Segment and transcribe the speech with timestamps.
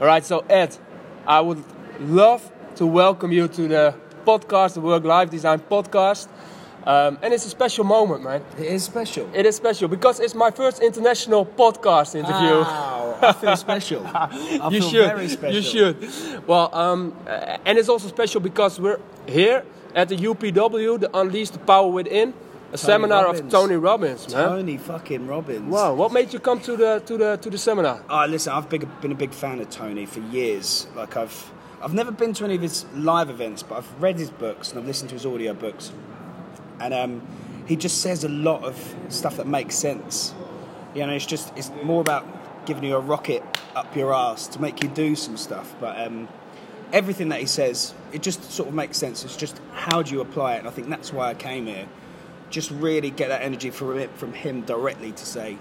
[0.00, 0.76] All right, so Ed,
[1.26, 1.62] I would
[2.00, 3.94] love to welcome you to the
[4.26, 6.28] podcast, the Work Life Design podcast.
[6.84, 8.42] Um, and it's a special moment, man.
[8.58, 9.30] It is special.
[9.32, 12.60] It is special because it's my first international podcast interview.
[12.60, 14.06] Wow, I feel special.
[14.06, 15.06] I you feel should.
[15.06, 15.54] very special.
[15.54, 16.46] You should.
[16.46, 17.16] Well, um,
[17.64, 19.64] and it's also special because we're here
[19.94, 22.34] at the UPW, the Unleash the Power Within,
[22.74, 23.40] a seminar Robbins.
[23.40, 24.48] of Tony Robbins, man.
[24.48, 25.70] Tony fucking Robbins.
[25.70, 28.04] Wow, what made you come to the to the to the seminar?
[28.10, 30.88] Oh, listen, I've big, been a big fan of Tony for years.
[30.96, 34.30] Like I've, I've never been to any of his live events, but I've read his
[34.30, 35.92] books and I've listened to his audio books,
[36.80, 37.22] and um,
[37.66, 40.34] he just says a lot of stuff that makes sense.
[40.94, 43.42] You know, it's just it's more about giving you a rocket
[43.76, 45.98] up your ass to make you do some stuff, but.
[45.98, 46.28] Um,
[46.92, 49.24] Everything that he says, it just sort of makes sense.
[49.24, 51.88] It's just how do you apply it, and I think that's why I came here.
[52.50, 55.56] Just really get that energy from it, from him directly to say,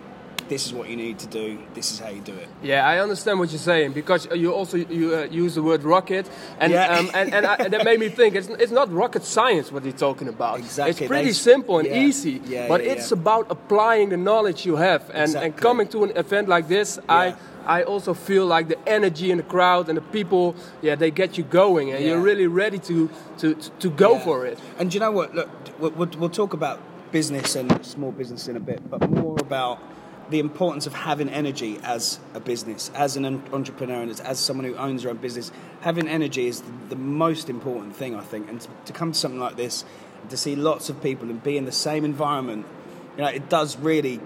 [0.49, 1.57] "This is what you need to do.
[1.73, 4.77] This is how you do it." Yeah, I understand what you're saying because you also
[4.77, 6.97] you uh, use the word rocket, and Yeah.
[6.99, 9.93] um, and, and I, that made me think it's, it's not rocket science what you're
[10.07, 10.59] talking about.
[10.59, 14.65] Exactly, It's pretty they- simple and yeah, easy, yeah, but it's about applying the knowledge
[14.65, 16.99] you have and, and coming to an event like this.
[17.09, 21.11] I I also feel like the energy in the crowd and the people, yeah, they
[21.11, 24.23] get you going, and you're really ready to to to go Yeah.
[24.25, 24.59] for it.
[24.77, 25.33] And do you know what?
[25.33, 29.37] Look, we'll, we'll, we'll talk about business and small business in a bit, but more
[29.39, 29.79] about
[30.29, 34.65] the importance of having energy as a business, as an entrepreneur, and as, as someone
[34.65, 35.51] who owns their own business.
[35.81, 38.49] Having energy is the, the most important thing, I think.
[38.49, 39.85] And to, to come to something like this,
[40.29, 42.65] to see lots of people and be in the same environment,
[43.17, 44.19] you know, it does really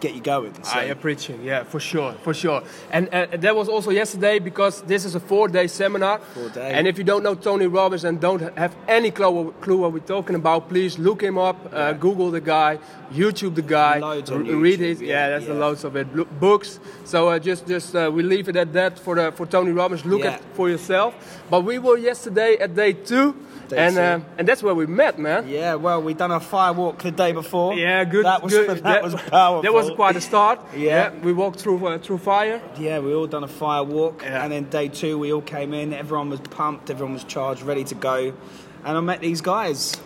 [0.00, 0.52] get you going.
[0.64, 2.62] So, I appreciate, yeah, for sure, for sure.
[2.90, 6.18] And uh, that was also yesterday because this is a four-day seminar.
[6.18, 6.72] Four-day.
[6.72, 10.00] And if you don't know Tony Robbins and don't have any clue, clue what we're
[10.00, 12.78] talking about, please look him up, uh, Google the guy,
[13.12, 15.06] YouTube the guy, Loads on r- read YouTube, it.
[15.06, 15.54] Yeah, yeah, there's yeah.
[15.54, 16.40] loads of it.
[16.40, 16.80] Books.
[17.04, 20.04] So uh, just, just uh, we leave it at that for the for Tony Robbins.
[20.04, 20.32] Look Yeah.
[20.34, 21.14] at for yourself.
[21.50, 25.18] But we were yesterday at day two, Day and uh, and that's where we met,
[25.18, 25.48] man.
[25.48, 27.74] Yeah, well, we done a fire walk the day before.
[27.74, 28.24] Yeah, good.
[28.24, 28.68] That was good.
[28.84, 29.62] that, was powerful.
[29.62, 30.60] That was quite a start.
[30.76, 31.10] Yeah.
[31.22, 32.60] we walked through uh, through fire.
[32.78, 34.42] Yeah, we all done a fire walk, Yeah.
[34.42, 35.92] and then day two we all came in.
[35.92, 38.32] Everyone was pumped, everyone was charged, ready to go,
[38.84, 39.96] and I met these guys.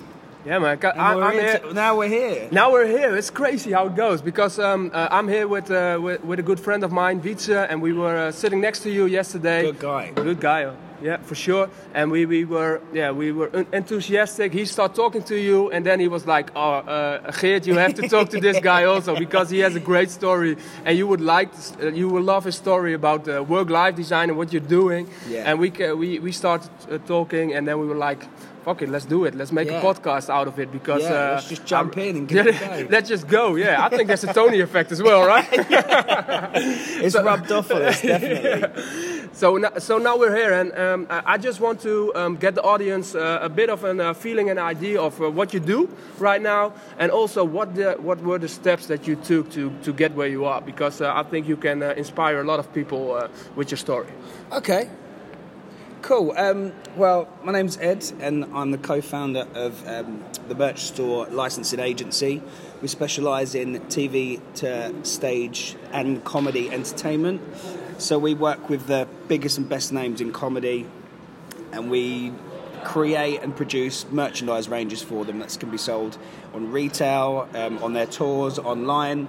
[0.45, 0.79] Yeah, man.
[0.83, 1.73] I, we're I'm here here.
[1.73, 2.49] now we're here.
[2.53, 3.17] Now we're here.
[3.17, 6.43] It's crazy how it goes because um, uh, I'm here with, uh, with with a
[6.43, 9.63] good friend of mine, Wietse, and we were uh, sitting next to you yesterday.
[9.63, 10.11] Good guy.
[10.11, 10.75] Good guy.
[11.01, 11.69] Uh, Yeah, for sure.
[11.95, 14.53] And we, we were yeah we were enthusiastic.
[14.53, 17.95] He started talking to you, and then he was like, "Oh, uh, Geert, you have
[17.95, 21.21] to talk to this guy also because he has a great story, and you would
[21.21, 24.69] like this- uh, you will love his story about uh, work-life design and what you're
[24.81, 25.51] doing." Yeah.
[25.51, 28.27] And we ca- we we started uh, talking, and then we were like.
[28.65, 29.35] Fuck it, let's do it.
[29.35, 29.81] Let's make Yeah.
[29.81, 32.47] a podcast out of it because Yeah, uh, let's just jump I- in and it
[32.47, 32.89] a.
[32.91, 33.57] Let's just go.
[33.57, 35.47] Yeah, I think there's a Tony effect as well, right?
[37.05, 38.63] It's rubbed off on us, definitely.
[39.33, 42.63] so, now, so now we're here, and um, I just want to um, get the
[42.63, 45.89] audience uh, a bit of a uh, feeling and idea of uh, what you do
[46.19, 49.93] right now, and also what the what were the steps that you took to to
[49.93, 52.73] get where you are, because uh, I think you can uh, inspire a lot of
[52.73, 54.09] people uh, with your story.
[54.53, 54.89] Okay.
[56.05, 56.35] Cool.
[56.37, 61.81] Um, well, my name's Ed, and I'm the co-founder of um, the Birch Store Licensing
[61.81, 62.43] Agency.
[62.83, 67.41] We specialise in TV to stage and comedy entertainment.
[67.97, 70.85] So we work with the biggest and best names in comedy,
[71.73, 72.35] and we
[72.85, 76.19] create and produce merchandise ranges for them that can be sold
[76.53, 79.27] on retail, um, on their tours, online.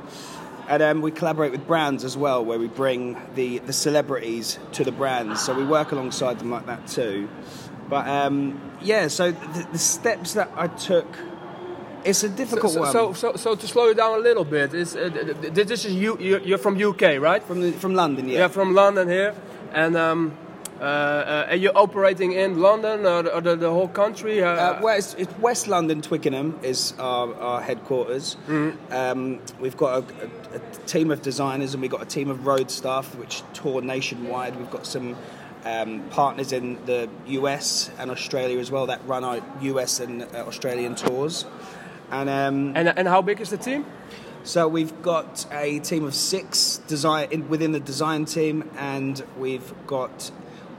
[0.68, 4.84] And um, we collaborate with brands as well, where we bring the, the celebrities to
[4.84, 5.42] the brands.
[5.42, 7.30] So we work alongside them like that too.
[7.88, 11.06] But um, yeah, so the, the steps that I took,
[12.04, 12.92] it's a difficult so, one.
[12.92, 15.86] so, so, so to slow it down a little bit, is uh, th- th- this
[15.86, 16.18] is you?
[16.20, 17.44] You're you're from UK, right?
[17.44, 18.40] from the, from London, yeah.
[18.40, 19.36] Yeah, from London here,
[19.72, 20.38] and um,
[20.80, 24.44] uh, uh, are you operating in London or, the- or the, the whole country?
[24.44, 28.36] Uh, Uh, well, it's, it's West London, Twickenham is our, our headquarters.
[28.92, 32.46] Um, we've got a, a, a team of designers and we've got a team of
[32.46, 34.56] road staff which tour nationwide.
[34.58, 35.16] We've got some
[35.64, 40.44] um, partners in the US and Australia as well that run our US and uh,
[40.48, 41.46] Australian tours.
[42.12, 43.86] And um, and and how big is the team?
[44.44, 49.74] so we've got a team of six design in, within the design team, and we've
[49.88, 50.30] got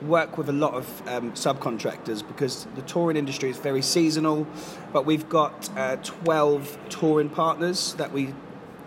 [0.02, 4.46] work with a lot of um, subcontractors because the touring industry is very seasonal.
[4.92, 8.34] But we've got uh, twelve touring partners that we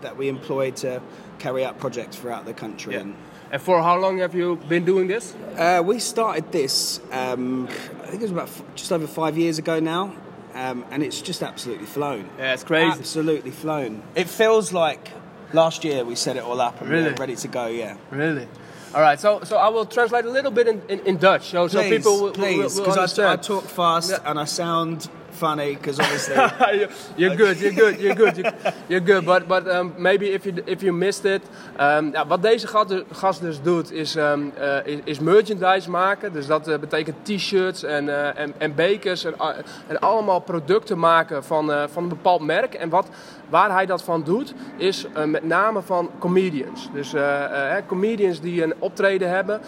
[0.02, 1.00] that we employ to
[1.38, 2.94] carry out projects throughout the country.
[2.96, 3.14] And,
[3.52, 5.34] And for how long have you been doing this?
[5.58, 7.66] uh, we started this, um,
[8.04, 10.12] I think it was about f- just over five years ago now,
[10.54, 12.28] um, and it's just absolutely flown.
[12.38, 12.98] Yeah, it's crazy.
[12.98, 14.02] Absolutely flown.
[14.14, 15.10] It feels like
[15.52, 17.10] last year we set it all up and Really?
[17.10, 17.66] we're ready to go.
[17.66, 17.96] Yeah.
[18.10, 18.46] Really?
[18.94, 21.68] All right, so so I will translate a little bit in, in, in Dutch, so,
[21.68, 24.18] so people will, please, because I, I talk fast Yeah.
[24.28, 25.08] and I sound
[25.40, 26.34] funny because obviously.
[27.16, 28.54] you're, good, you're good, you're good, you're,
[28.88, 29.24] you're good.
[29.24, 31.42] But, but um, maybe if you, if you missed it.
[31.78, 32.66] Um, ja, wat deze
[33.12, 36.32] gast, dus doet, is, um, uh, is, is merchandise maken.
[36.32, 39.34] Dus dat uh, betekent t-shirts en, uh, en, en bekers en,
[39.86, 42.74] en allemaal producten maken van, van een bepaald merk.
[42.74, 43.08] En wat,
[43.48, 46.88] waar hij dat van doet, is met name van comedians.
[46.92, 47.14] Dus
[47.86, 49.60] comedians die een optreden hebben,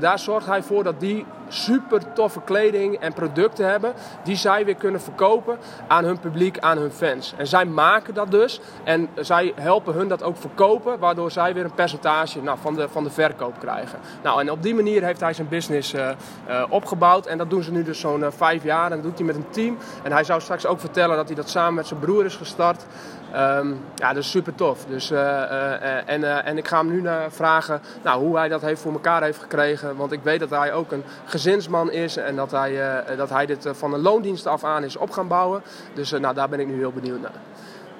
[0.00, 3.92] daar zorgt hij voor dat die super toffe kleding en producten hebben,
[4.24, 7.34] die zij weer kunnen verkopen aan hun publiek, aan hun fans.
[7.36, 11.64] En zij maken dat dus en zij helpen hun dat ook verkopen, waardoor zij weer
[11.64, 13.98] een percentage nou, van, de, van de verkoop krijgen.
[14.22, 16.10] Nou, en op die manier heeft hij zijn business uh,
[16.48, 19.18] uh, opgebouwd en dat doen ze nu dus zo'n uh, vijf jaar en dat doet
[19.18, 19.78] hij met een team.
[20.02, 22.86] En hij zou straks ook vertellen dat hij dat samen met zijn broer is gestart.
[23.34, 24.84] Um, ja, dat is super tof.
[24.84, 28.48] Dus, uh, uh, en, uh, en ik ga hem nu naar vragen nou, hoe hij
[28.48, 29.96] dat heeft voor elkaar heeft gekregen.
[29.96, 33.68] Want ik weet dat hij ook een gezinsman is en dat hij, dat hij dit
[33.72, 35.62] van een loondienst af aan is op gaan bouwen.
[35.94, 37.32] Dus nou, daar ben ik nu heel benieuwd naar.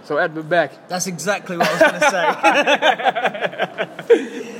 [0.08, 0.72] So Ed, we're back.
[0.88, 2.24] That's exactly what I was going to say.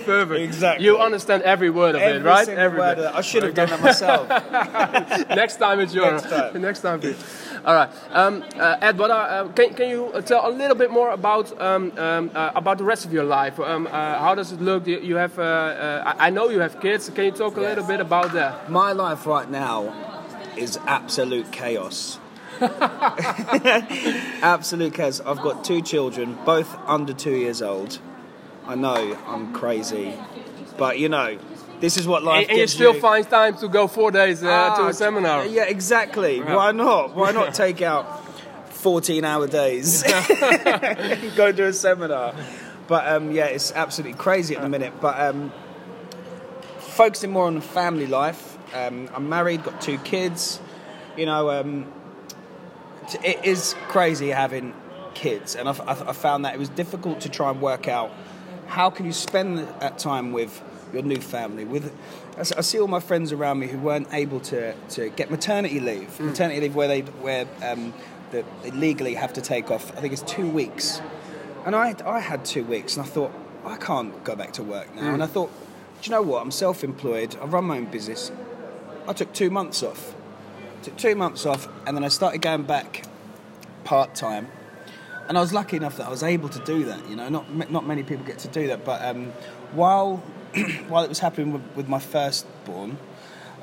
[0.05, 0.41] Perfect.
[0.41, 0.85] Exactly.
[0.85, 2.47] You understand every word of Every it, right?
[2.49, 2.99] every word.
[2.99, 4.29] I should have done that myself.
[5.29, 6.23] Next time it's yours.
[6.23, 6.61] Next time.
[6.69, 7.17] Next time, please.
[7.69, 8.97] All right, um, uh, Ed.
[8.99, 12.53] What are, uh, can can you tell a little bit more about um, um, uh,
[12.55, 13.61] about the rest of your life?
[13.61, 14.87] Um, uh, how does it look?
[14.87, 17.11] You, you have, uh, uh, I I know you have kids.
[17.11, 18.71] Can you talk a little bit about that?
[18.71, 19.93] My life right now
[20.57, 22.19] is absolute chaos.
[24.43, 25.21] absolute chaos.
[25.21, 27.99] I've got two children, both under two years old.
[28.67, 30.15] I know I'm crazy,
[30.79, 31.37] but you know,
[31.81, 33.01] this is what life And, and you still you.
[33.01, 34.47] find time to go four days uh,
[34.77, 35.47] to Ah, a seminar.
[35.47, 36.41] Yeah, exactly.
[36.41, 37.15] Why not?
[37.15, 38.25] Why not take out
[38.71, 40.03] 14 hour days?
[41.37, 42.35] Go to a seminar.
[42.87, 44.95] But um, yeah, it's absolutely crazy at the minute.
[45.01, 45.53] But um,
[46.79, 48.57] focusing more on family life.
[48.75, 50.61] Um, I'm married, got two kids.
[51.17, 51.93] You know, um,
[53.25, 54.75] it is crazy having
[55.15, 58.11] kids, and I've I found that it was difficult to try and work out
[58.67, 60.63] how can you spend that time with
[60.93, 61.65] your new family.
[61.65, 61.93] With
[62.39, 66.21] I see all my friends around me who weren't able to, to get maternity leave,
[66.21, 67.93] maternity leave where they where um,
[68.31, 69.97] that they legally have to take off.
[69.97, 71.01] I think it's two weeks,
[71.65, 73.33] and I I had two weeks, and I thought
[73.65, 75.51] I can't go back to work now, and I thought,
[76.01, 76.43] do you know what?
[76.43, 77.37] I'm self-employed.
[77.41, 78.31] I run my own business.
[79.07, 80.15] I took two months off.
[80.83, 83.05] Took two months off, and then I started going back
[83.85, 84.49] part time.
[85.29, 87.07] And I was lucky enough that I was able to do that.
[87.11, 88.85] You know, not not many people get to do that.
[88.85, 89.33] But um,
[89.73, 90.23] while
[90.89, 92.99] while it was happening with, with my firstborn,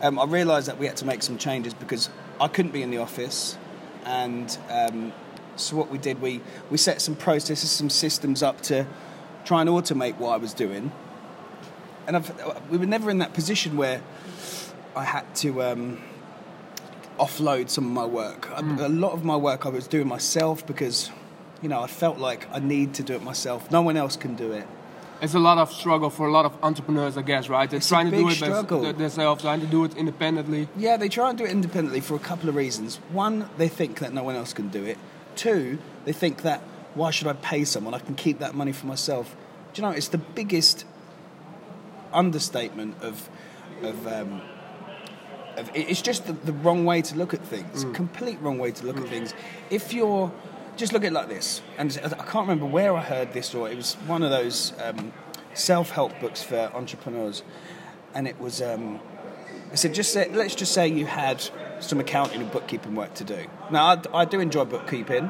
[0.02, 2.10] um, I realised that we had to make some changes because
[2.40, 3.58] I couldn't be in the office,
[4.06, 5.14] and um,
[5.56, 8.86] so what we did, we we set some processes, some systems up to
[9.46, 10.92] try and automate what I was doing.
[12.08, 14.02] And I've, we were never in that position where
[14.96, 15.64] I had to.
[15.64, 16.02] Um,
[17.18, 18.50] offload some of my work.
[18.50, 21.12] A- A lot of my work I was doing myself because,
[21.62, 23.72] you know, I felt like I need to do it myself.
[23.72, 24.68] No one else can do it.
[25.22, 27.70] It's a lot of struggle for a lot of entrepreneurs, I guess, right?
[27.70, 28.94] They're It's trying to do it struggle.
[28.94, 30.68] themselves, trying to do it independently.
[30.78, 32.98] Yeah, they try and do it independently for a couple of reasons.
[33.12, 34.98] One, they think that no one else can do it.
[35.36, 36.62] Two, they think that
[36.96, 37.94] why should I pay someone?
[37.94, 39.36] I can keep that money for myself.
[39.74, 40.86] Do you know, it's the biggest
[42.14, 43.30] understatement of,
[43.84, 44.42] of, um,
[45.58, 47.86] of it's just the, the wrong way to look at things.
[47.94, 49.34] Complete wrong way to look at things.
[49.70, 50.32] If you're
[50.76, 53.70] just look at it like this, and I can't remember where I heard this, or
[53.70, 55.14] it was one of those um,
[55.54, 57.44] self-help books for entrepreneurs,
[58.14, 58.62] and it was.
[58.62, 59.00] Um,
[59.72, 61.44] I said, just say, let's just say you had
[61.80, 63.46] some accounting and bookkeeping work to do.
[63.72, 65.30] Now, I, I do enjoy bookkeeping.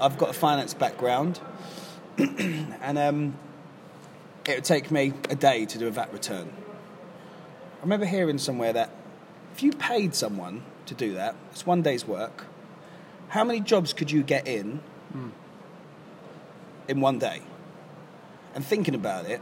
[0.00, 1.40] I've got a finance background,
[2.18, 3.38] and um,
[4.46, 6.52] it would take me a day to do a VAT return.
[7.78, 8.90] I remember hearing somewhere that
[9.54, 12.46] if you paid someone to do that, it's one day's work.
[13.28, 14.80] How many jobs could you get in
[16.88, 17.42] in one day?
[18.54, 19.40] And thinking about it,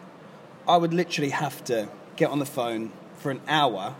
[0.67, 3.95] I would literally have to get on the phone for an hour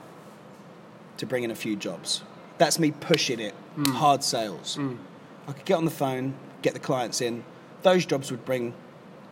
[1.19, 2.23] to bring in a few jobs.
[2.59, 3.95] That's me pushing it, mm.
[3.95, 4.77] hard sales.
[4.77, 4.99] Mm.
[5.47, 7.45] I could get on the phone, get the clients in.
[7.83, 8.75] Those jobs would bring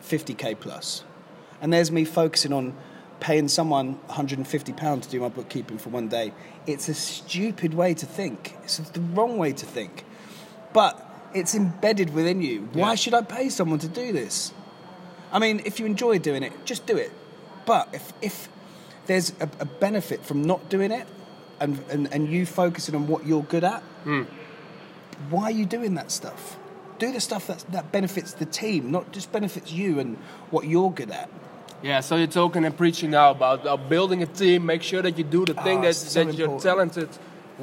[0.03, 1.03] 50k plus.
[1.61, 2.75] And there's me focusing on
[3.19, 6.33] paying someone 150 pounds to do my bookkeeping for one day.
[6.67, 8.55] It's a stupid way to think.
[8.63, 10.05] It's the wrong way to think.
[10.75, 10.93] But
[11.33, 12.67] it's embedded within you.
[12.73, 14.51] Why should I pay someone to do this?
[15.31, 17.11] I mean, if you enjoy doing it, just do it.
[17.65, 18.49] But if, if
[19.05, 21.07] there's a, a benefit from not doing it
[21.61, 23.81] and, and, and you focusing on what you're good at,
[25.29, 26.57] why are you doing that stuff?
[26.99, 30.17] Do the stuff that, that benefits the team, not just benefits you and
[30.51, 31.29] what you're good at.
[31.83, 34.65] Yeah, so you're talking and preaching now about uh, building a team.
[34.65, 37.09] Make sure that you do the thing Oh, that, so that you're talented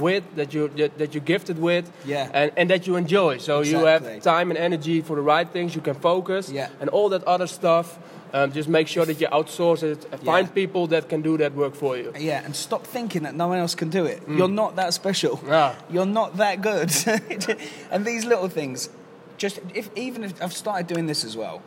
[0.00, 2.30] with, that you that, that you're gifted with, Yeah.
[2.32, 3.38] and, and that you enjoy.
[3.38, 5.74] So you have time and energy for the right things.
[5.74, 6.68] You can focus, Yeah.
[6.80, 7.98] and all that other stuff.
[8.34, 10.06] Um, just make sure that you outsource it.
[10.10, 10.54] and Find Yeah.
[10.54, 12.12] people that can do that work for you.
[12.18, 14.22] Yeah, and stop thinking that no one else can do it.
[14.26, 15.38] You're not that special.
[15.50, 15.74] Ah.
[15.90, 16.90] You're not that good.
[17.90, 18.88] and these little things,
[19.36, 21.60] just if even if I've started doing this as well.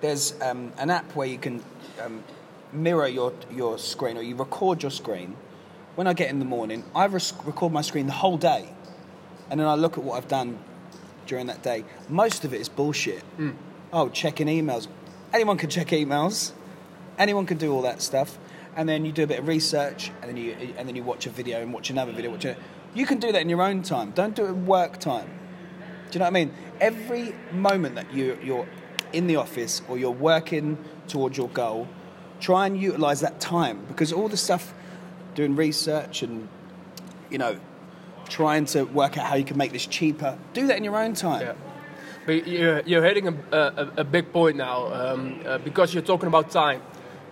[0.00, 1.62] There's um, an app where you can
[2.04, 2.22] um,
[2.72, 5.36] mirror your your screen or you record your screen.
[5.98, 8.68] When I get in the morning, I res- record my screen the whole day,
[9.50, 10.60] and then I look at what I've done
[11.26, 11.84] during that day.
[12.08, 13.22] Most of it is bullshit.
[13.34, 13.50] Hmm.
[13.92, 14.86] Oh, checking emails.
[15.32, 16.52] Anyone can check emails.
[17.18, 18.38] Anyone can do all that stuff,
[18.76, 21.26] and then you do a bit of research, and then you and then you watch
[21.26, 22.30] a video and watch another video.
[22.30, 22.56] Watch a,
[22.94, 24.12] you can do that in your own time.
[24.12, 25.28] Don't do it in work time.
[26.12, 26.54] Do you know what I mean?
[26.80, 28.68] Every moment that you you're
[29.12, 30.78] in the office or you're working
[31.08, 31.88] towards your goal,
[32.38, 34.72] try and utilize that time because all the stuff,
[35.40, 36.48] doing research and
[37.30, 37.54] you know,
[38.28, 40.36] trying to work out how you can make this cheaper.
[40.54, 41.42] Do that in your own time.
[41.42, 41.54] Yeah.
[42.26, 46.26] But you're, you're hitting a, a, a big point now um, uh, because you're talking
[46.34, 46.80] about time.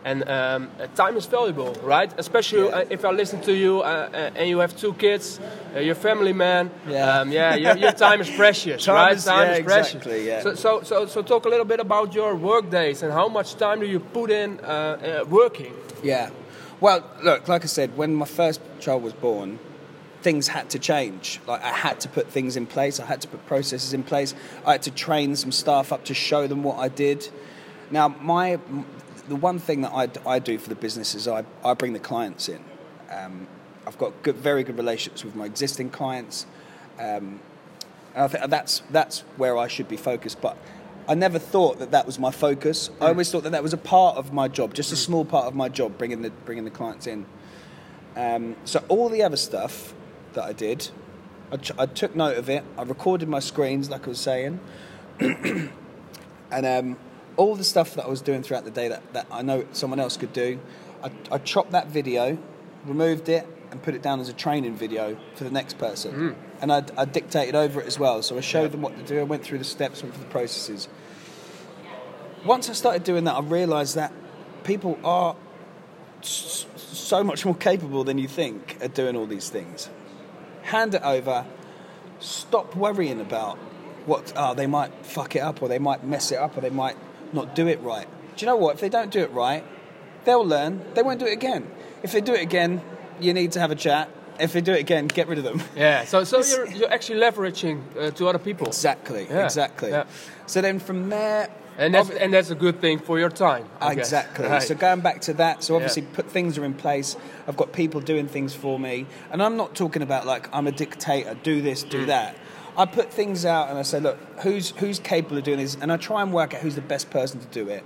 [0.04, 2.10] And um, uh, time is valuable, right?
[2.18, 2.76] Especially Yeah.
[2.78, 5.40] uh, if I listen to you uh, uh, and you have two kids,
[5.74, 6.70] uh, you're family man.
[6.88, 7.20] Yeah.
[7.20, 9.16] um, yeah your, your time is precious, Time right?
[9.16, 9.94] is- time yeah, is precious.
[9.94, 10.42] exactly, yeah.
[10.42, 13.56] So, so, so, so, talk a little bit about your work days and how much
[13.56, 15.72] time do you put in uh, uh, working?
[16.04, 16.30] Yeah.
[16.80, 19.58] Well, look, like I said, when my first child was born,
[20.20, 21.40] things had to change.
[21.46, 23.00] Like I had to put things in place.
[23.00, 24.34] I had to put processes in place.
[24.66, 27.28] I had to train some staff up to show them what I did.
[27.90, 28.58] Now, my
[29.28, 31.98] the one thing that I, I do for the business is I, I bring the
[31.98, 32.62] clients in.
[33.10, 33.48] Um,
[33.86, 36.46] I've got good, very good relationships with my existing clients.
[36.98, 37.40] Um,
[38.14, 40.40] and I think that's that's where I should be focused.
[40.40, 40.56] But
[41.08, 42.90] I never thought that that was my focus.
[43.00, 45.46] I always thought that that was a part of my job, just a small part
[45.46, 47.26] of my job, bringing the bringing the clients in.
[48.16, 49.94] Um, so all the other stuff
[50.32, 50.88] that I did,
[51.52, 52.64] I, ch- I took note of it.
[52.76, 54.58] I recorded my screens, like I was saying,
[55.20, 55.70] and
[56.50, 56.96] um,
[57.36, 60.00] all the stuff that I was doing throughout the day that, that I know someone
[60.00, 60.58] else could do.
[61.04, 62.38] I, I chopped that video,
[62.84, 66.12] removed it, and put it down as a training video for the next person.
[66.14, 66.32] Hmm.
[66.62, 68.22] And I, I dictated over it as well.
[68.22, 69.20] So I showed them what to do.
[69.20, 70.88] I went through the steps, went through the processes.
[72.44, 74.12] Once I started doing that, I realised that
[74.64, 75.36] people are
[76.22, 79.90] s- so much more capable than you think at doing all these things.
[80.62, 81.44] Hand it over.
[82.20, 83.58] Stop worrying about
[84.06, 86.70] what oh, they might fuck it up or they might mess it up or they
[86.70, 86.96] might
[87.32, 88.06] not do it right.
[88.36, 88.74] Do you know what?
[88.74, 89.64] If they don't do it right,
[90.24, 90.84] they'll learn.
[90.94, 91.70] They won't do it again.
[92.02, 92.80] If they do it again,
[93.20, 94.08] you need to have a chat.
[94.38, 95.62] If they do it again, get rid of them.
[95.74, 96.04] Yeah.
[96.04, 98.66] So, so you're, you're actually leveraging uh, to other people.
[98.66, 99.26] Exactly.
[99.30, 99.90] Yeah, Exactly.
[99.90, 100.04] yeah.
[100.46, 103.66] So then from there, And that's, and that's a good thing for your time.
[103.80, 103.92] I.
[103.92, 104.44] Exactly.
[104.46, 104.62] Right.
[104.62, 106.08] So going back to that, so obviously Yeah.
[106.12, 107.16] put things are in place.
[107.48, 110.72] I've got people doing things for me, and I'm not talking about like I'm a
[110.72, 111.34] dictator.
[111.42, 112.06] Do this, do Mm.
[112.08, 112.36] that.
[112.76, 115.90] I put things out and I say, look, who's who's capable of doing this, and
[115.90, 117.84] I try and work out who's the best person to do it.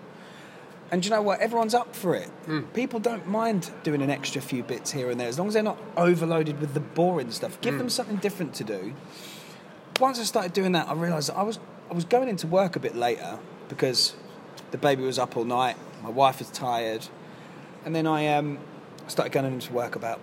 [0.91, 1.41] And you know what?
[1.41, 2.29] Everyone's up for it.
[2.47, 2.73] Mm.
[2.75, 5.63] People don't mind doing an extra few bits here and there, as long as they're
[5.63, 7.59] not overloaded with the boring stuff.
[7.59, 7.63] Mm.
[7.63, 8.95] Give them something different to do.
[10.01, 12.81] Once I started doing that, I realised I was I was going into work a
[12.81, 14.15] bit later because
[14.71, 15.77] the baby was up all night.
[16.03, 17.07] My wife was tired,
[17.85, 18.59] and then I um,
[19.07, 20.21] started going into work about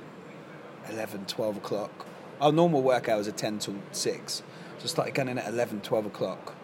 [0.90, 2.06] 11, 12 o'clock.
[2.40, 4.34] Our normal work hours are 10 till 6.
[4.34, 4.44] So
[4.84, 6.56] I started going in at 11, 12 o'clock.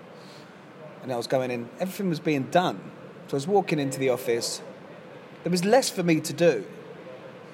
[1.01, 2.91] And I was going in, everything was being done.
[3.33, 4.61] So I was walking into the office.
[5.41, 6.63] There was less for me to do.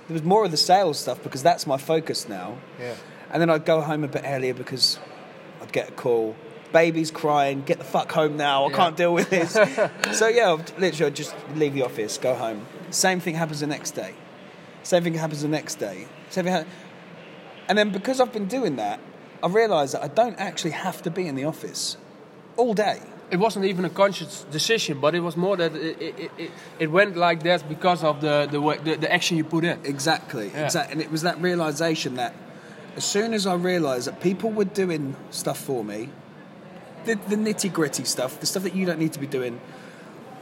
[0.10, 2.58] There was more of the sales stuff because that's my focus now.
[2.78, 2.96] Yeah.
[3.32, 5.00] And then I'd go home a bit earlier because
[5.62, 6.36] I'd get a call.
[6.74, 8.76] Baby's crying, get the fuck home now, I Yeah.
[8.76, 9.54] can't deal with this.
[10.12, 12.68] so yeah, I'd literally I'd just leave the office, go home.
[12.90, 14.16] Same thing happens the next day.
[14.84, 16.08] Same thing happens the next day.
[16.30, 16.66] Same thing ha-
[17.70, 19.00] and then because I've been doing that,
[19.42, 21.96] I realised that I don't actually have to be in the office
[22.58, 23.00] all day.
[23.32, 26.88] It wasn't even a conscious decision, but it was more that it, it, it, it
[26.92, 29.80] went like that because of the, the, way, the, the action you put in.
[29.86, 30.66] Exactly, Yeah.
[30.66, 30.94] exactly.
[30.94, 32.34] And it was that realization that
[32.96, 36.10] as soon as I realized that people were doing stuff for me,
[37.06, 39.62] the, the nitty gritty stuff, the stuff that you don't need to be doing,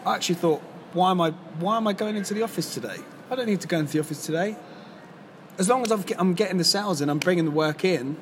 [0.05, 0.61] I actually thought,
[0.93, 2.97] why am I why am I going into the office today?
[3.29, 4.55] I don't need to go into the office today.
[5.59, 8.15] As long as get- I'm getting the sales in, I'm bringing the work in.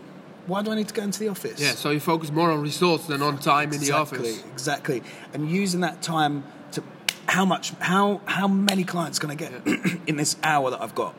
[0.48, 1.60] Why do I need to go into the office?
[1.60, 4.20] Yeah, so you focus more on results than on time in the office.
[4.20, 5.04] Exactly, exactly.
[5.34, 6.84] and using that time to
[7.28, 9.52] how much, how how many clients can I get
[10.08, 11.16] in this hour that I've got,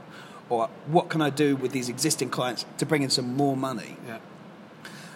[0.49, 3.97] or what can I do with these existing clients to bring in some more money?
[4.07, 4.19] Yeah.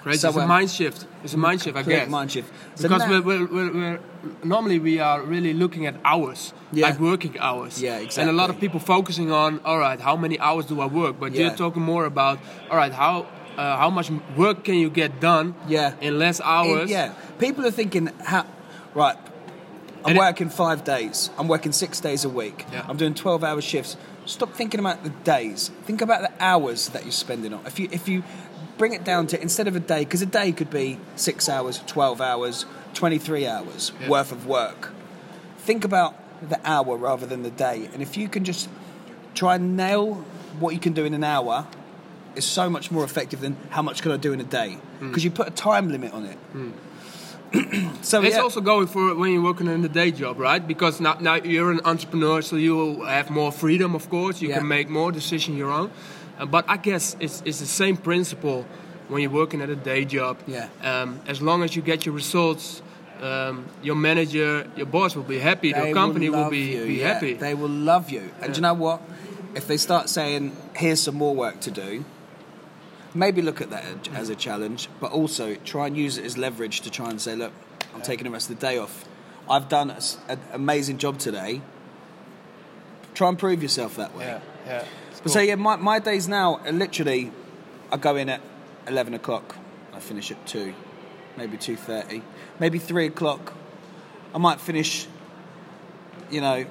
[0.03, 0.19] Great.
[0.19, 1.07] So, it's a um, mind shift.
[1.23, 2.09] It's a mind shift, I guess.
[2.09, 2.51] mind shift.
[2.75, 4.01] So Because now- we're, we're, we're,
[4.43, 6.87] normally we are really looking at hours, Yeah.
[6.89, 7.83] like working hours.
[7.83, 10.87] Yeah, And a lot of people focusing on, all right, how many hours do I
[10.87, 11.21] work?
[11.21, 11.49] But Yeah.
[11.49, 12.39] you're talking more about,
[12.71, 13.27] all right, how
[13.57, 15.95] uh, how much work can you get done Yeah.
[16.01, 16.91] in less hours?
[16.91, 18.47] Yeah, people are thinking, how,
[18.95, 19.17] right,
[20.05, 22.85] I'm And it- working five days, I'm working six days a week, Yeah.
[22.89, 23.97] I'm doing 12 hour shifts.
[24.27, 27.61] Stop thinking about the days, think about the hours that you're spending on.
[27.67, 28.23] If you, if you
[28.79, 31.83] bring it down to, instead of a day, because a day could be six hours,
[31.87, 32.65] 12 hours,
[32.95, 34.09] 23 hours Yeah.
[34.09, 34.93] worth of work,
[35.59, 36.15] think about
[36.49, 37.89] the hour rather than the day.
[37.93, 38.69] And if you can just
[39.35, 40.25] try and nail
[40.59, 41.67] what you can do in an hour,
[42.37, 45.25] is so much more effective than how much can I do in a day because
[45.25, 46.39] you put a time limit on it.
[48.03, 50.65] so It's yeah, also going for when you're working in the day job, right?
[50.67, 54.41] Because now, now you're an entrepreneur, so you will have more freedom, of course.
[54.41, 54.59] You Yeah.
[54.59, 55.91] can make more decisions your own.
[56.39, 58.65] Uh, but I guess it's, it's the same principle
[59.09, 60.39] when you're working at a day job.
[60.47, 60.69] Yeah.
[60.83, 62.83] Um, as long as you get your results,
[63.21, 65.73] um, your manager, your boss will be happy.
[65.73, 67.15] they Your company will, love be, you, be yeah.
[67.15, 67.35] happy.
[67.35, 68.31] They will love you.
[68.41, 69.03] And do you know what?
[69.57, 72.05] If they start saying, "Here's some more work to do,"
[73.15, 76.81] maybe look at that as a challenge, but also try and use it as leverage
[76.83, 77.53] to try and say, "Look,
[77.95, 79.05] I'm taking the rest of the day off.
[79.49, 79.91] I've done
[80.29, 81.61] an amazing job today.
[83.15, 84.85] Try and prove yourself that way." yeah, yeah.
[85.11, 85.33] It's But cool.
[85.33, 87.33] so yeah, my, my days now are literally,
[87.93, 88.41] I go in at
[88.87, 89.57] eleven o'clock,
[89.93, 90.75] I finish at two,
[91.37, 92.23] maybe two thirty,
[92.59, 93.53] maybe three o'clock.
[94.35, 95.07] I might finish.
[96.31, 96.65] You know,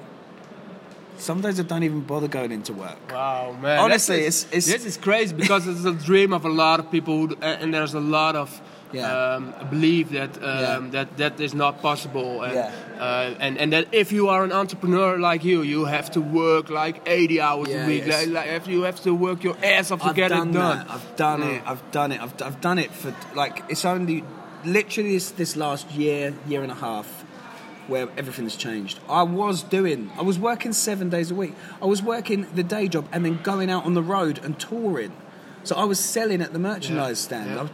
[1.20, 2.98] some days I don't even bother going into work.
[3.12, 3.78] Wow, man!
[3.78, 6.90] Honestly, That's- it's- it's- this is crazy because it's a dream of a lot of
[6.90, 8.60] people, who, and there's a lot of
[8.92, 9.06] Yeah.
[9.36, 10.88] um, belief that um, Yeah.
[10.96, 12.70] that that is not possible, and, Yeah.
[12.98, 16.70] uh, and and that if you are an entrepreneur like you, you have to work
[16.70, 18.02] like 80 hours Yeah, a week.
[18.06, 18.26] yes.
[18.26, 20.52] Like, like if you have to work your ass off to I've get done it
[20.54, 20.78] done.
[20.78, 20.90] that.
[20.90, 21.62] I've done it.
[21.66, 22.20] I've done it.
[22.20, 24.24] I've, I've done it for like it's only
[24.64, 27.19] literally this, this last year, year and a half,
[27.90, 28.98] where everything's changed.
[29.08, 30.10] I was doing.
[30.16, 31.54] I was working seven days a week.
[31.82, 35.12] I was working the day job and then going out on the road and touring.
[35.64, 37.50] So I was selling at the merchandise Yeah, stand.
[37.50, 37.62] yeah.
[37.64, 37.68] I,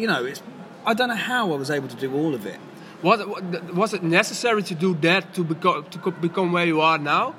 [0.00, 0.42] you know, it's.
[0.86, 2.58] I don't know how I was able to do all of it.
[3.02, 6.98] Was it, was it necessary to do that to become to become where you are
[6.98, 7.34] now,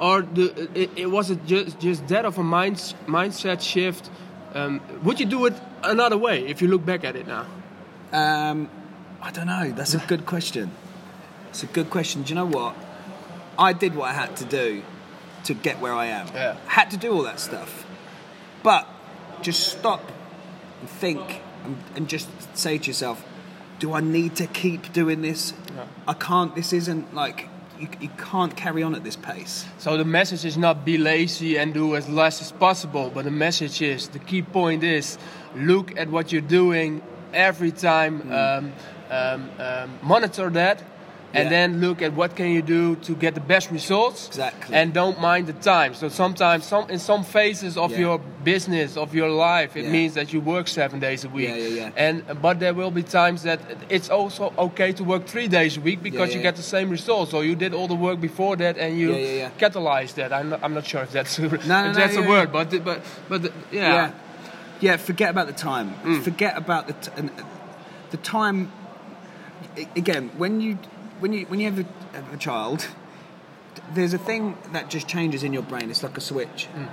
[0.00, 4.10] or the, it, it was it just just that of a mind, mindset shift?
[4.54, 5.54] Um, would you do it
[5.84, 7.46] another way if you look back at it now?
[8.12, 8.68] Um,
[9.22, 9.70] I don't know.
[9.70, 10.70] That's a good question.
[11.54, 12.24] It's a good question.
[12.24, 12.74] Do you know what?
[13.56, 14.82] I did what I had to do
[15.44, 16.26] to get where I am.
[16.34, 16.56] Yeah.
[16.66, 17.86] Had to do all that stuff.
[18.64, 18.88] But
[19.40, 20.02] just stop
[20.80, 23.24] and think and, and just say to yourself,
[23.78, 25.52] do I need to keep doing this?
[25.72, 25.86] Yeah.
[26.08, 26.56] I can't.
[26.56, 27.48] This isn't like.
[27.78, 29.64] You, you can't carry on at this pace.
[29.78, 33.30] So the message is not be lazy and do as less as possible, but the
[33.30, 35.18] message is the key point is
[35.54, 37.00] look at what you're doing
[37.32, 38.72] every time, um,
[39.10, 40.82] um, um, monitor that,
[41.34, 41.56] and Yeah.
[41.56, 44.28] then look at what can you do to get the best results.
[44.28, 44.74] Exactly.
[44.76, 45.94] And don't mind the time.
[45.94, 47.98] So sometimes, some in some phases of Yeah.
[48.04, 49.92] your business of your life, it Yeah.
[49.98, 51.48] means that you work seven days a week.
[51.48, 52.06] Yeah, yeah, yeah.
[52.06, 55.80] And but there will be times that it's also okay to work three days a
[55.80, 57.30] week because you get the same results.
[57.30, 59.10] So you did all the work before that, and you
[59.58, 60.32] catalyze that.
[60.32, 62.70] I'm not, I'm not sure if that's no, if no, that's yeah, a word, but
[62.84, 63.40] but but
[63.72, 63.92] yeah.
[63.94, 64.10] yeah,
[64.80, 64.96] yeah.
[64.98, 65.88] Forget about the time.
[66.04, 66.22] Mm.
[66.22, 67.42] Forget about the t- and, uh,
[68.10, 68.70] the time.
[69.96, 70.78] Again, when you
[71.24, 72.86] when you when you have a, a child,
[73.94, 75.90] there's a thing that just changes in your brain.
[75.90, 76.68] It's like a switch.
[76.76, 76.90] Mm.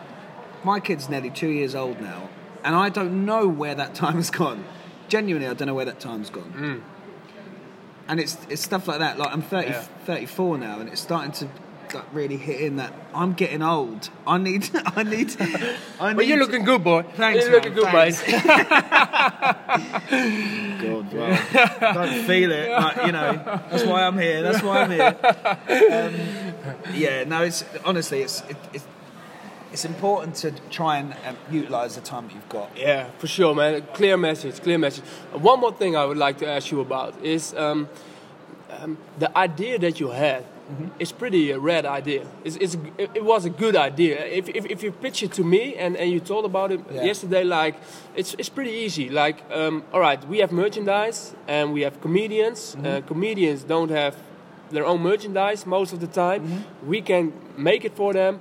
[0.63, 2.29] My kid's nearly two years old now,
[2.63, 4.63] and I don't know where that time has gone.
[5.09, 6.53] Genuinely, I don't know where that time's gone.
[6.55, 6.81] Mm.
[8.07, 9.19] And it's it's stuff like that.
[9.19, 9.81] Like I'm 30, Yeah.
[10.05, 11.49] 34 now, and it's starting to
[11.93, 14.09] like really hitting that I'm getting old.
[14.25, 15.35] I need I need.
[15.99, 17.03] I But you're looking good, boy.
[17.15, 18.21] Thanks, You're looking good, mate.
[20.81, 22.71] God, well, don't feel it.
[22.71, 23.33] Like, you know,
[23.69, 24.41] that's why I'm here.
[24.41, 25.17] That's why I'm here.
[25.71, 26.15] Um,
[26.93, 28.85] yeah, no, it's honestly, it's it, it's
[29.71, 32.75] it's important to try and um, utilize the time that you've got.
[32.75, 33.83] Yeah, for sure, man.
[33.93, 35.05] Clear message, clear message.
[35.31, 37.87] One more thing I would like to ask you about is um,
[38.69, 40.45] um, the idea that you had.
[40.99, 42.25] It's pretty a rad idea.
[42.43, 44.23] It's, it's, it, was a good idea.
[44.25, 47.03] If, if, if you pitch it to me and, and you told about it Yeah.
[47.03, 47.75] yesterday, like
[48.15, 49.09] it's, it's pretty easy.
[49.09, 52.75] Like, um, all right, we have merchandise and we have comedians.
[52.83, 54.15] Uh, comedians don't have
[54.71, 56.63] their own merchandise most of the time.
[56.85, 58.39] We can make it for them.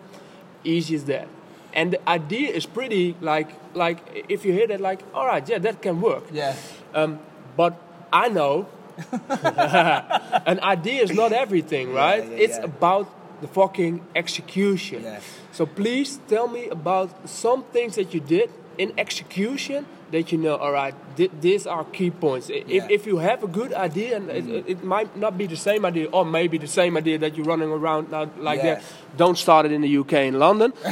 [0.64, 1.27] Easy as that.
[1.73, 5.59] And the idea is pretty like like if you hear that like all right yeah
[5.61, 6.25] that can work.
[6.33, 6.55] Yeah,
[6.95, 7.19] Um,
[7.57, 7.73] but
[8.12, 8.66] I know
[10.46, 12.24] an idea is not everything, right?
[12.24, 12.64] yeah, it's yeah.
[12.64, 13.07] about
[13.40, 15.03] the fucking execution.
[15.03, 15.20] Yeah.
[15.53, 20.57] So please tell me about some things that you did in execution that you know,
[20.57, 22.50] all right, th- these are key points.
[22.50, 22.85] I- Yeah.
[22.85, 24.70] If, if you have a good idea, and it, mm-hmm.
[24.72, 27.70] it might not be the same idea, or maybe the same idea that you're running
[27.70, 28.74] around now like Yeah.
[28.74, 28.83] that,
[29.16, 30.72] don't start it in the UK in London.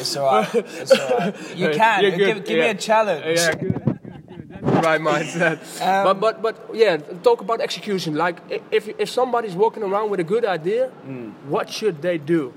[0.00, 0.54] It's all right.
[0.54, 1.34] It's all right.
[1.56, 2.00] You can.
[2.02, 3.24] Give, give me a challenge.
[3.38, 4.20] Yeah, good, good, good.
[4.50, 5.58] That's the right mindset.
[5.80, 8.14] Um, but but but yeah, talk about execution.
[8.14, 8.38] Like
[8.70, 11.32] if if somebody's walking around with a good idea, Mm.
[11.48, 12.52] what should they do?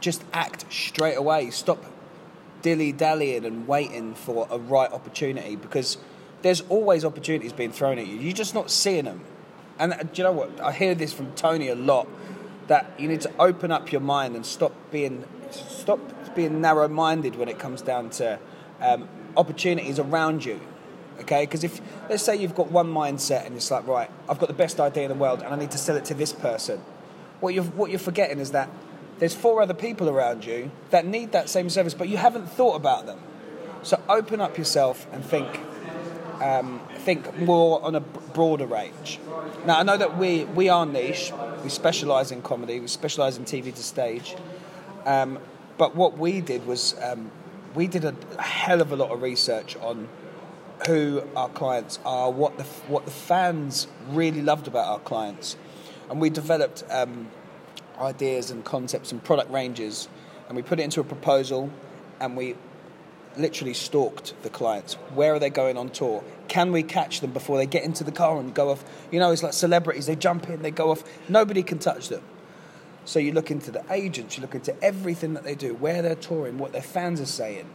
[0.00, 1.50] Just act straight away.
[1.50, 1.84] Stop
[2.62, 5.98] dilly dallying and waiting for a right opportunity because
[6.42, 8.16] there's always opportunities being thrown at you.
[8.16, 9.22] You're just not seeing them.
[9.78, 10.60] And uh, do you know what?
[10.60, 12.06] I hear this from Tony a lot
[12.68, 16.00] that you need to open up your mind and stop being stop
[16.34, 18.38] being narrow minded when it comes down to
[18.80, 20.60] um, opportunities around you.
[21.20, 24.48] Okay, because if let's say you've got one mindset and it's like right, I've got
[24.48, 26.80] the best idea in the world and I need to sell it to this person.
[27.40, 28.68] What you're what you're forgetting is that
[29.18, 32.76] there's four other people around you that need that same service, but you haven't thought
[32.76, 33.18] about them.
[33.82, 35.60] So open up yourself and think
[36.42, 39.18] um, think more on a broader range.
[39.64, 41.32] Now I know that we we are niche.
[41.62, 42.78] We specialise in comedy.
[42.78, 44.36] We specialise in TV to stage.
[45.06, 45.38] Um,
[45.78, 47.30] but what we did was um,
[47.74, 50.08] we did a, a hell of a lot of research on
[50.86, 55.56] who our clients are, what the what the fans really loved about our clients,
[56.10, 57.28] and we developed um,
[57.98, 60.08] ideas and concepts and product ranges,
[60.48, 61.70] and we put it into a proposal,
[62.20, 62.56] and we
[63.36, 64.94] literally stalked the clients.
[65.14, 66.24] Where are they going on tour?
[66.48, 68.84] Can we catch them before they get into the car and go off?
[69.10, 70.06] You know, it's like celebrities.
[70.06, 71.04] They jump in, they go off.
[71.28, 72.22] Nobody can touch them.
[73.04, 76.16] So you look into the agents, you look into everything that they do, where they're
[76.16, 77.68] touring, what their fans are saying,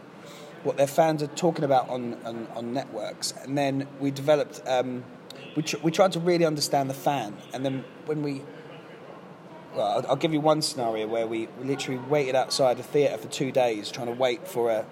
[0.64, 3.34] what their fans are talking about on, on, on networks.
[3.44, 5.04] And then we developed, um,
[5.56, 7.38] we, tr- we tried to really understand the fan.
[7.54, 8.44] And then when we,
[9.76, 13.28] well, I'll, I'll give you one scenario where we literally waited outside a theatre for
[13.28, 14.86] two days trying to wait for a,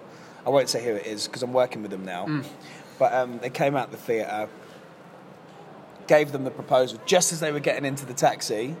[0.44, 2.42] I won't say who it is because I'm working with them now,
[2.98, 4.48] but um, they came out the theatre,
[6.06, 8.74] gave them the proposal just as they were getting into the taxi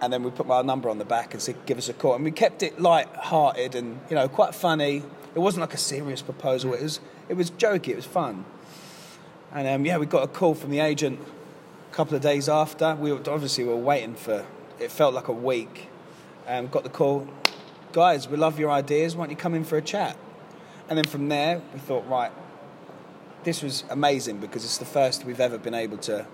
[0.00, 2.14] and then we put my number on the back and said, "Give us a call."
[2.14, 5.02] And we kept it light-hearted and you know quite funny.
[5.34, 6.74] It wasn't like a serious proposal.
[6.74, 7.88] It was it was jokey.
[7.88, 8.44] It was fun.
[9.52, 11.20] And um, yeah, we got a call from the agent
[11.90, 12.94] a couple of days after.
[12.96, 14.44] We were, obviously we were waiting for.
[14.80, 15.88] It felt like a week.
[16.46, 17.28] Um, got the call,
[17.92, 18.28] guys.
[18.28, 19.16] We love your ideas.
[19.16, 20.16] Why don't you come in for a chat?
[20.88, 22.30] And then from there, we thought, right,
[23.44, 26.26] this was amazing because it's the first we've ever been able to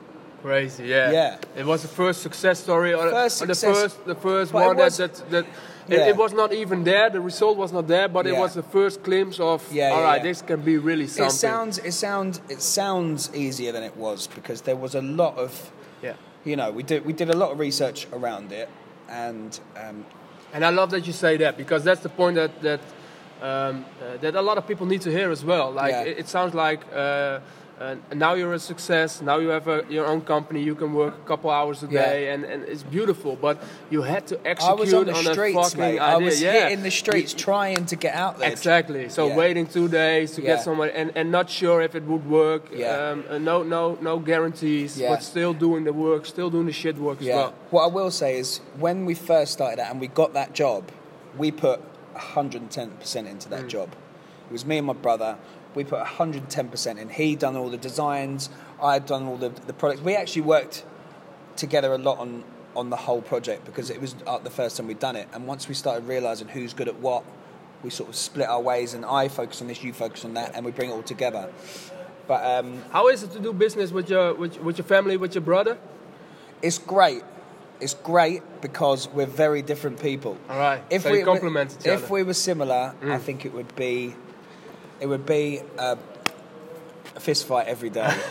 [0.42, 1.10] Crazy, yeah.
[1.10, 1.38] Yeah.
[1.54, 4.76] It was the first success story, or, First or the success- first, the first one
[4.76, 5.46] was- that that, that
[5.90, 6.06] Yeah.
[6.06, 7.10] it, it was not even there.
[7.10, 9.60] The result was not there, but it was the first glimpse of.
[9.72, 10.22] Yeah, all yeah, right, yeah.
[10.30, 11.26] this can be really something.
[11.26, 15.36] It sounds it sounds it sounds easier than it was because there was a lot
[15.38, 15.70] of
[16.02, 16.14] Yeah.
[16.44, 18.68] you know we did we did a lot of research around it
[19.08, 20.04] and um,
[20.52, 22.80] And I love that you say that because that's the point that that
[23.42, 25.70] um, uh, that a lot of people need to hear as well.
[25.72, 26.10] Like Yeah.
[26.10, 27.40] it, it sounds like uh,
[27.80, 29.22] uh, now you're a success.
[29.22, 30.62] Now you have a, your own company.
[30.62, 32.04] You can work a couple hours a Yeah.
[32.04, 33.36] day, and, and it's beautiful.
[33.36, 35.98] But you had to I execute was on the a streets, fucking mate.
[35.98, 36.02] idea.
[36.02, 36.52] I was yeah.
[36.68, 38.50] hitting the streets trying to get out there.
[38.52, 39.08] Exactly.
[39.08, 39.36] So Yeah.
[39.36, 40.56] waiting two days to Yeah.
[40.56, 42.68] get somewhere and, and not sure if it would work.
[42.70, 43.12] Yeah.
[43.30, 44.98] Um, no no no guarantees.
[44.98, 45.10] Yeah.
[45.10, 47.36] But still doing the work, still doing the shit work as Yeah.
[47.36, 47.54] well.
[47.70, 50.90] What I will say is when we first started out and we got that job,
[51.38, 51.80] we put
[52.14, 53.88] 110% into that job.
[54.48, 55.38] It was me and my brother.
[55.74, 57.08] We put 110% in.
[57.08, 58.50] He done all the designs.
[58.82, 60.00] I had done all the, the products.
[60.02, 60.84] We actually worked
[61.56, 62.42] together a lot on,
[62.74, 65.28] on the whole project because it was uh, the first time we'd done it.
[65.32, 67.24] And once we started realising who's good at what,
[67.82, 70.54] we sort of split our ways and I focus on this, you focus on that,
[70.54, 71.50] and we bring it all together.
[72.26, 75.34] But um, How is it to do business with your with, with your family, with
[75.34, 75.78] your brother?
[76.62, 77.22] It's great.
[77.80, 80.36] It's great because we're very different people.
[80.50, 80.82] All right.
[80.90, 82.12] If So we complement each if other.
[82.12, 84.14] we were similar, I think it would be
[85.00, 85.96] it would be a,
[87.16, 88.14] a fist fight every day.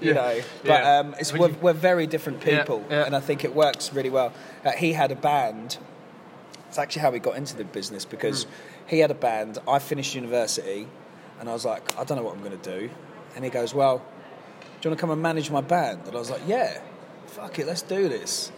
[0.00, 0.98] you know, but Yeah.
[1.00, 3.04] um, it's we're, we're very different people, yeah.
[3.04, 4.32] and I think it works really well.
[4.64, 5.78] Uh, he had a band.
[6.68, 8.50] It's actually how we got into the business because Hmm.
[8.86, 9.58] he had a band.
[9.68, 10.86] I finished university,
[11.40, 12.90] and I was like, I don't know what I'm going to do.
[13.34, 14.04] And he goes, Well, do
[14.82, 16.00] you want to come and manage my band?
[16.06, 16.80] And I was like, Yeah,
[17.26, 18.50] fuck it, let's do this.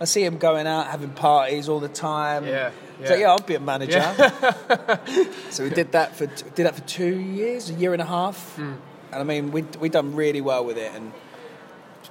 [0.00, 2.46] I see him going out having parties all the time.
[2.46, 2.70] Yeah,
[3.04, 3.20] So yeah.
[3.20, 4.00] yeah, I'll be a manager.
[5.50, 8.54] so we did that for did that for two years, a year and a half.
[8.56, 8.74] Hmm.
[9.12, 11.12] And I mean, we we done really well with it, and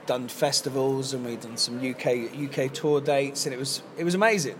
[0.06, 2.08] done festivals, and we done some UK
[2.50, 4.60] UK tour dates, and it was it was amazing.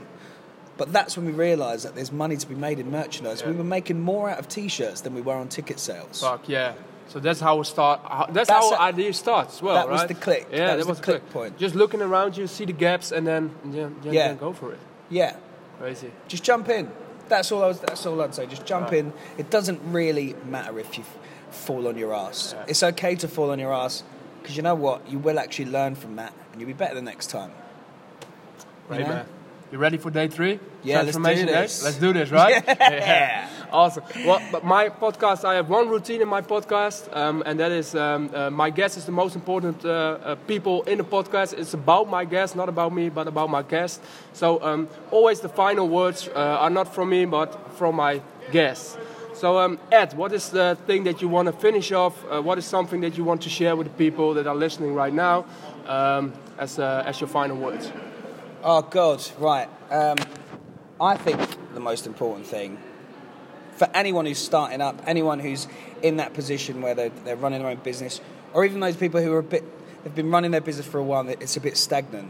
[0.78, 3.46] But that's when we realised that there's money to be made in merchandise.
[3.46, 6.22] We were making more out of T-shirts than we were on ticket sales.
[6.22, 6.74] Fuck yeah.
[7.08, 8.00] So that's how it start.
[8.04, 9.58] How, that's, That's how a- idea starts.
[9.58, 10.48] as Well, that was the click.
[10.50, 11.58] Yeah, That was the click point.
[11.58, 14.28] Just looking around you, see the gaps, and then yeah, yeah, Yeah.
[14.30, 14.80] then go for it.
[15.10, 15.36] Yeah,
[15.82, 16.12] Crazy.
[16.28, 16.92] just jump in.
[17.28, 17.80] That's all I was.
[17.80, 18.46] That's all I'd say.
[18.46, 19.14] Just jump in.
[19.38, 21.04] It doesn't really matter if you
[21.50, 22.54] fall on your ass.
[22.56, 22.66] Yeah.
[22.68, 24.04] It's okay to fall on your ass
[24.42, 25.10] because you know what?
[25.10, 27.52] You will actually learn from that, and you'll be better the next time.
[28.90, 29.12] Right, You know?
[29.14, 29.26] man.
[29.72, 30.60] You ready for day three?
[30.84, 31.54] Yeah, let's do Transformation day?
[31.54, 31.84] this.
[31.84, 32.62] Let's do this, right?
[32.80, 33.48] Yeah.
[33.72, 34.04] Awesome.
[34.26, 37.96] Well, but my podcast, I have one routine in my podcast, um, and that is
[37.96, 41.54] um, uh, my guest is the most important uh, uh, people in the podcast.
[41.58, 44.02] It's about my guest, not about me, but about my guest.
[44.34, 48.98] So um, always the final words uh, are not from me, but from my guest.
[49.34, 52.26] So um, Ed, what is the thing that you want to finish off?
[52.30, 54.94] Uh, what is something that you want to share with the people that are listening
[54.94, 55.46] right now
[55.88, 57.90] um, as, uh, as your final words?
[58.66, 59.70] Oh God, right.
[59.90, 60.18] Um,
[61.00, 61.40] I think
[61.74, 62.78] the most important thing
[63.82, 65.68] for anyone who's starting up, anyone who's
[66.04, 68.22] in that position where they're, they're running their own business,
[68.54, 69.64] or even those people who are a bit,
[70.04, 72.30] they've been running their business for a while, it's a bit stagnant.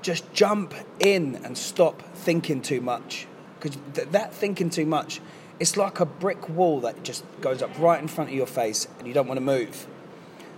[0.00, 3.26] Just jump in and stop thinking too much,
[3.60, 5.20] because th- that thinking too much,
[5.60, 8.88] it's like a brick wall that just goes up right in front of your face,
[8.98, 9.86] and you don't want to move.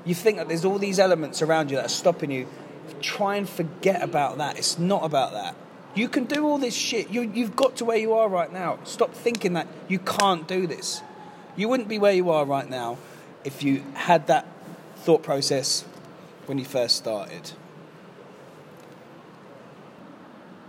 [0.05, 2.47] You think that there's all these elements around you that are stopping you.
[3.01, 4.59] Try and forget about that.
[4.59, 5.57] It's not about that.
[5.94, 7.11] You can do all this shit.
[7.11, 8.79] You, you've got to where you are right now.
[8.85, 11.03] Stop thinking that you can't do this.
[11.57, 12.98] You wouldn't be where you are right now
[13.44, 14.46] if you had that
[14.96, 15.85] thought process
[16.46, 17.53] when you first started.